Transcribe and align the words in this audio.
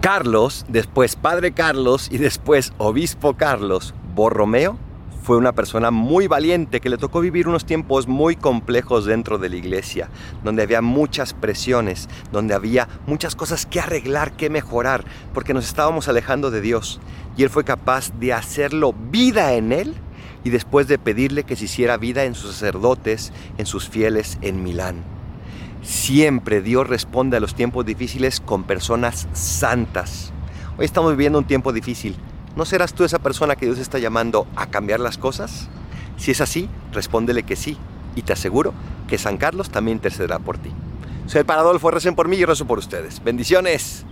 Carlos, 0.00 0.64
después 0.66 1.14
Padre 1.14 1.52
Carlos 1.52 2.08
y 2.10 2.16
después 2.16 2.72
Obispo 2.78 3.34
Carlos 3.34 3.92
Borromeo 4.14 4.78
fue 5.22 5.36
una 5.36 5.52
persona 5.52 5.90
muy 5.90 6.26
valiente 6.26 6.80
que 6.80 6.88
le 6.88 6.96
tocó 6.96 7.20
vivir 7.20 7.46
unos 7.46 7.66
tiempos 7.66 8.08
muy 8.08 8.34
complejos 8.34 9.04
dentro 9.04 9.36
de 9.36 9.50
la 9.50 9.56
iglesia, 9.56 10.08
donde 10.42 10.62
había 10.62 10.80
muchas 10.80 11.34
presiones, 11.34 12.08
donde 12.32 12.54
había 12.54 12.88
muchas 13.06 13.36
cosas 13.36 13.66
que 13.66 13.78
arreglar, 13.78 14.32
que 14.32 14.48
mejorar, 14.48 15.04
porque 15.34 15.52
nos 15.52 15.66
estábamos 15.66 16.08
alejando 16.08 16.50
de 16.50 16.62
Dios. 16.62 16.98
Y 17.36 17.42
él 17.42 17.50
fue 17.50 17.64
capaz 17.64 18.10
de 18.18 18.32
hacerlo 18.32 18.94
vida 18.94 19.52
en 19.52 19.70
él 19.70 19.94
y 20.44 20.48
después 20.48 20.88
de 20.88 20.98
pedirle 20.98 21.44
que 21.44 21.56
se 21.56 21.66
hiciera 21.66 21.98
vida 21.98 22.24
en 22.24 22.34
sus 22.34 22.52
sacerdotes, 22.52 23.34
en 23.58 23.66
sus 23.66 23.86
fieles 23.86 24.38
en 24.40 24.62
Milán. 24.62 25.19
Siempre 25.82 26.60
Dios 26.60 26.86
responde 26.86 27.38
a 27.38 27.40
los 27.40 27.54
tiempos 27.54 27.86
difíciles 27.86 28.40
con 28.40 28.64
personas 28.64 29.28
santas. 29.32 30.32
Hoy 30.76 30.84
estamos 30.84 31.12
viviendo 31.12 31.38
un 31.38 31.46
tiempo 31.46 31.72
difícil. 31.72 32.16
¿No 32.54 32.66
serás 32.66 32.92
tú 32.92 33.04
esa 33.04 33.18
persona 33.18 33.56
que 33.56 33.64
Dios 33.64 33.78
está 33.78 33.98
llamando 33.98 34.46
a 34.56 34.66
cambiar 34.66 35.00
las 35.00 35.16
cosas? 35.16 35.68
Si 36.18 36.32
es 36.32 36.40
así, 36.42 36.68
respóndele 36.92 37.44
que 37.44 37.56
sí. 37.56 37.78
Y 38.14 38.22
te 38.22 38.34
aseguro 38.34 38.74
que 39.08 39.16
San 39.16 39.38
Carlos 39.38 39.70
también 39.70 39.96
intercederá 39.96 40.38
por 40.38 40.58
ti. 40.58 40.70
Soy 41.26 41.40
el 41.40 41.46
Paradolfo, 41.46 41.90
recen 41.90 42.14
por 42.14 42.28
mí 42.28 42.36
y 42.36 42.44
rezo 42.44 42.66
por 42.66 42.78
ustedes. 42.78 43.22
Bendiciones. 43.24 44.04